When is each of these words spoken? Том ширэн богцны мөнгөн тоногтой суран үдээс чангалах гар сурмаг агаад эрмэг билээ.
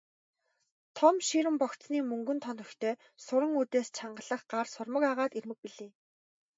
Том 0.97 1.15
ширэн 1.27 1.55
богцны 1.61 1.97
мөнгөн 2.11 2.39
тоногтой 2.45 2.93
суран 3.25 3.51
үдээс 3.61 3.87
чангалах 3.97 4.41
гар 4.51 4.67
сурмаг 4.73 5.03
агаад 5.11 5.31
эрмэг 5.37 5.59
билээ. 5.63 5.91